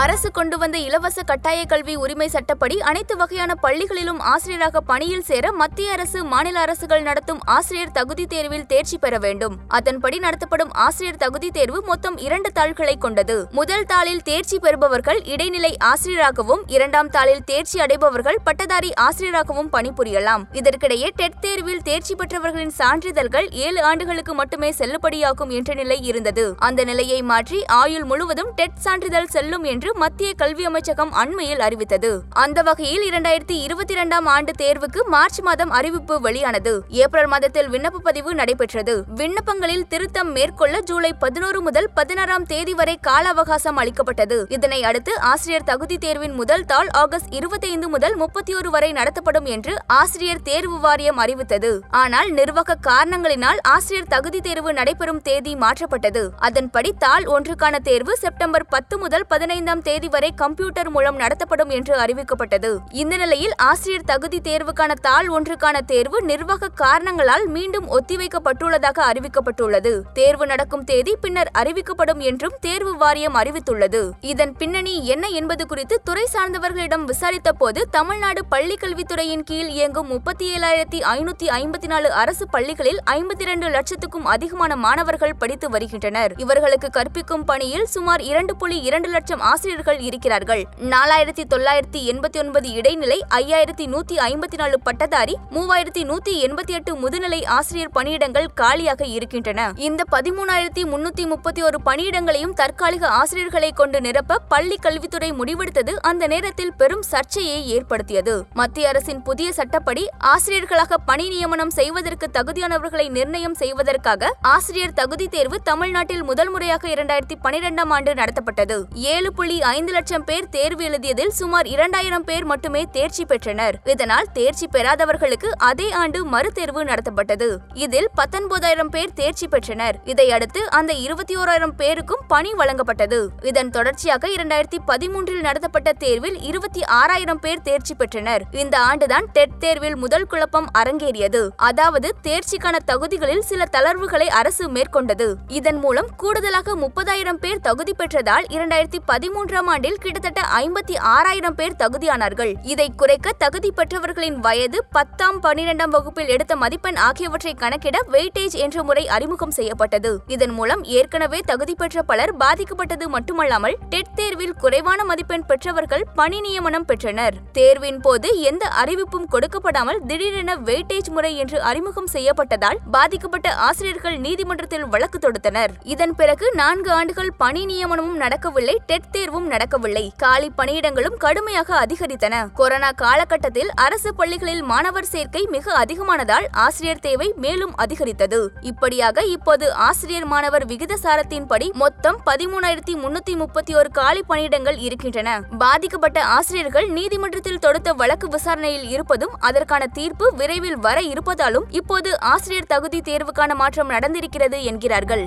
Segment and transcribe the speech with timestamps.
[0.00, 5.92] அரசு கொண்டு வந்த இலவச கட்டாய கல்வி உரிமை சட்டப்படி அனைத்து வகையான பள்ளிகளிலும் ஆசிரியராக பணியில் சேர மத்திய
[5.92, 9.54] அரசு மாநில அரசுகள் நடத்தும் ஆசிரியர் தகுதி தேர்வில் தேர்ச்சி பெற வேண்டும்.
[9.68, 13.36] அதன்படி நடத்தப்படும் ஆசிரியர் தகுதி தேர்வு மொத்தம் இரண்டு தாள்களை கொண்டது.
[13.50, 20.44] முதல் தாளில் தேர்ச்சி பெறுபவர்கள் இடைநிலை ஆசிரியராகவும் இரண்டாம் தாளில் தேர்ச்சி அடைபவர்கள் பட்டதாரி ஆசிரியராகவும் பணிபுரியலாம்.
[20.52, 26.46] இதற்கிடையே டெட் தேர்வில் தேர்ச்சி பெற்றவர்களின் சான்றிதழ்கள் ஏழு ஆண்டுகளுக்கு மட்டுமே செல்லுபடியாகும் என்ற நிலை இருந்தது.
[26.58, 32.22] அந்த நிலையை மாற்றி ஆயுள் முழுவதும் டெட் சான்றிதழ் செல்லும் என்று மத்திய கல்வி அமைச்சகம் அண்மையில் அறிவித்தது.
[32.30, 36.82] அந்த வகையில் இரண்டாயிரத்தி இருபத்தி இரண்டாம் ஆண்டு தேர்வுக்கு மார்ச் மாதம் அறிவிப்பு வெளியானது.
[36.88, 39.04] ஏப்ரல் மாதத்தில் விண்ணப்ப பதிவு நடைபெற்றது.
[39.14, 44.46] விண்ணப்பங்களில் திருத்தம் மேற்கொள்ள ஜூலை பதினோரு முதல் பதினாறாம் தேதி வரை கால அவகாசம் அளிக்கப்பட்டது.
[44.48, 49.76] இதனை அடுத்து ஆசிரியர் தகுதி தேர்வின் முதல் தாள் ஆகஸ்ட் இருபத்தைந்து முதல் முப்பத்தி ஒரு வரை நடத்தப்படும் என்று
[49.86, 51.80] ஆசிரியர் தேர்வு வாரியம் அறிவித்தது.
[51.90, 56.28] ஆனால் நிர்வாக காரணங்களினால் ஆசிரியர் தகுதி தேர்வு நடைபெறும் தேதி மாற்றப்பட்டது.
[56.38, 61.94] அதன்படி தாள் ஒன்றுக்கான தேர்வு செப்டம்பர் பத்து முதல் பதினைந்து பதினைந்தாம் தேதி வரை கம்ப்யூட்டர் மூலம் நடத்தப்படும் என்று
[62.02, 62.68] அறிவிக்கப்பட்டது.
[63.02, 69.92] இந்த நிலையில் ஆசிரியர் தகுதி தேர்வுக்கான தாள் ஒன்றுக்கான தேர்வு நிர்வாக காரணங்களால் மீண்டும் ஒத்திவைக்கப்பட்டுள்ளதாக அறிவிக்கப்பட்டுள்ளது.
[70.12, 74.02] தேர்வு நடக்கும் தேதி பின்னர் அறிவிக்கப்படும் என்றும் தேர்வு வாரியம் அறிவித்துள்ளது.
[74.20, 81.00] இதன் பின்னணி என்ன என்பது குறித்து துறை சார்ந்தவர்களிடம் விசாரித்த போது தமிழ்நாடு பள்ளிக்கல்வித்துறையின் கீழ் இயங்கும் முப்பத்தி ஏழாயிரத்தி
[81.16, 86.32] ஐநூத்தி ஐம்பத்தி நாலு அரசு பள்ளிகளில் ஐம்பத்தி இரண்டு லட்சத்துக்கும் அதிகமான மாணவர்கள் படித்து வருகின்றனர்.
[86.36, 90.62] இவர்களுக்கு கற்பிக்கும் பணியில் சுமார் இரண்டு புள்ளி இரண்டு லட்சம் ஆசிரியர்கள் இருக்கிறார்கள்.
[90.92, 97.38] நாலாயிரத்தி தொள்ளாயிரத்தி எண்பத்தி ஒன்பது இடைநிலை ஐயாயிரத்தி நூத்தி ஐம்பத்தி நாலு பட்டதாரி மூவாயிரத்தி நூத்தி எண்பத்தி எட்டு முதுநிலை
[97.56, 99.72] ஆசிரியர் பணியிடங்கள் காலியாக இருக்கின்றன.
[99.86, 106.74] இந்த பதிமூணாயிரத்தி முன்னூத்தி முப்பத்தி ஒரு பணியிடங்களையும் தற்காலிக ஆசிரியர்களை கொண்டு நிரப்ப பள்ளி கல்வித்துறை முடிவெடுத்தது அந்த நேரத்தில்
[106.82, 108.34] பெரும் சர்ச்சையை ஏற்படுத்தியது.
[108.60, 110.04] மத்திய அரசின் புதிய சட்டப்படி
[110.34, 117.92] ஆசிரியர்களாக பணி நியமனம் செய்வதற்கு தகுதியானவர்களை நிர்ணயம் செய்வதற்காக ஆசிரியர் தகுதி தேர்வு தமிழ்நாட்டில் முதல் முறையாக இரண்டாயிரத்தி பனிரெண்டாம்
[117.98, 118.78] ஆண்டு நடத்தப்பட்டது.
[119.14, 123.76] ஏழு புள்ளி ஐந்து லட்சம் பேர் தேர்வு எழுதியதில் சுமார் இரண்டாயிரம் பேர் மட்டுமே தேர்ச்சி பெற்றனர்.
[123.84, 127.56] இதனால் தேர்ச்சி பெறாதவர்களுக்கு அதே ஆண்டு மறுதேர்வு நடத்தப்பட்டது.
[127.74, 129.96] இதில் பத்தொன்பதாயிரம் பேர் தேர்ச்சி பெற்றனர்.
[130.04, 133.28] இதையடுத்து அந்த இருபத்தி ஓராயிரம் பேருக்கும் பணி வழங்கப்பட்டது.
[133.42, 138.42] இதன் தொடர்ச்சியாக இரண்டாயிரத்தி பதிமூன்றில் நடத்தப்பட்ட தேர்வில் இருபத்தி ஆறாயிரம் பேர் தேர்ச்சி பெற்றனர்.
[138.52, 141.48] இந்த ஆண்டுதான் டெட் தேர்வில் முதல் குழப்பம் அரங்கேறியது.
[141.56, 145.34] அதாவது தேர்ச்சிக்கான தகுதிகளில் சில தளர்வுகளை அரசு மேற்கொண்டது.
[145.48, 148.98] இதன் மூலம் கூடுதலாக முப்பதாயிரம் பேர் தகுதி பெற்றதால் இரண்டாயிரத்தி
[149.36, 152.52] மூன்றாம் ஆண்டில் கிட்டத்தட்ட ஐம்பத்தி ஆறாயிரம் பேர் தகுதியானார்கள்.
[152.62, 159.04] இதை குறைக்க தகுதி பெற்றவர்களின் வயது பத்தாம் பன்னிரெண்டாம் வகுப்பில் எடுத்த மதிப்பெண் ஆகியவற்றை கணக்கிட வெயிட்டேஜ் என்ற முறை
[159.16, 160.12] அறிமுகம் செய்யப்பட்டது.
[160.26, 166.84] இதன் மூலம் ஏற்கனவே தகுதி பெற்ற பலர் பாதிக்கப்பட்டது மட்டுமல்லாமல் டெட் தேர்வில் குறைவான மதிப்பெண் பெற்றவர்கள் பணி நியமனம்
[166.84, 167.36] பெற்றனர்.
[167.52, 175.20] தேர்வின் போது எந்த அறிவிப்பும் கொடுக்கப்படாமல் திடீரென வெயிட்டேஜ் முறை என்று அறிமுகம் செய்யப்பட்டதால் பாதிக்கப்பட்ட ஆசிரியர்கள் நீதிமன்றத்தில் வழக்கு
[175.26, 175.74] தொடுத்தனர்.
[175.94, 178.78] இதன் பிறகு நான்கு ஆண்டுகள் பணி நியமனமும் நடக்கவில்லை.
[178.86, 180.12] டெட் தேர்வும் நடக்கவில்லை.
[180.16, 182.34] காலி பணியிடங்களும் கடுமையாக அதிகரித்தன.
[182.58, 188.50] கொரோனா காலகட்டத்தில் அரசு பள்ளிகளில் மாணவர் சேர்க்கை மிக அதிகமானதால் ஆசிரியர் தேவை மேலும் அதிகரித்தது.
[188.60, 195.40] இப்படியாக இப்போது ஆசிரியர் மாணவர் விகிதசாரத்தின்படி மொத்தம் பதிமூணாயிரத்தி முன்னூத்தி முப்பத்தி ஒரு காலி பணியிடங்கள் இருக்கின்றன.
[195.58, 203.00] பாதிக்கப்பட்ட ஆசிரியர்கள் நீதிமன்றத்தில் தொடுத்த வழக்கு விசாரணையில் இருப்பதும் அதற்கான தீர்ப்பு விரைவில் வர இருப்பதாலும் இப்போது ஆசிரியர் தகுதி
[203.00, 205.26] தேர்வுக்கான மாற்றம் நடந்திருக்கிறது என்கிறார்கள்.